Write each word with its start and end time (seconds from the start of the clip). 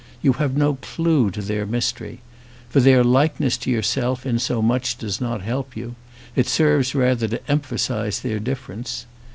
You 0.23 0.33
harve 0.33 0.57
no 0.57 0.77
clue 0.81 1.29
to 1.29 1.43
their 1.43 1.67
mystery. 1.67 2.21
For 2.69 2.79
their 2.79 3.03
likeness 3.03 3.55
to 3.57 3.69
yourself 3.69 4.25
in 4.25 4.39
so 4.39 4.59
much 4.59 4.97
does 4.97 5.21
not 5.21 5.43
help 5.43 5.77
you; 5.77 5.93
it 6.35 6.47
serves 6.47 6.95
rather 6.95 7.27
to 7.27 7.47
emphasize 7.51 8.21
their 8.21 8.39
difference. 8.39 9.05